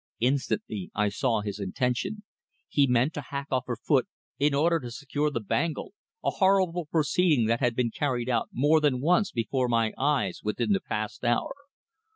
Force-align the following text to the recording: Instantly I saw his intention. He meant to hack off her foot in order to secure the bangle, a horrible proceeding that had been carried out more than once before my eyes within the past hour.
Instantly 0.19 0.89
I 0.95 1.09
saw 1.09 1.41
his 1.41 1.59
intention. 1.59 2.23
He 2.67 2.87
meant 2.87 3.13
to 3.13 3.21
hack 3.21 3.45
off 3.51 3.65
her 3.67 3.75
foot 3.75 4.07
in 4.39 4.55
order 4.55 4.79
to 4.79 4.89
secure 4.89 5.29
the 5.29 5.39
bangle, 5.39 5.93
a 6.23 6.31
horrible 6.31 6.87
proceeding 6.87 7.45
that 7.45 7.59
had 7.59 7.75
been 7.75 7.91
carried 7.91 8.27
out 8.27 8.49
more 8.51 8.81
than 8.81 8.99
once 8.99 9.29
before 9.31 9.69
my 9.69 9.93
eyes 9.99 10.41
within 10.43 10.71
the 10.71 10.81
past 10.81 11.23
hour. 11.23 11.53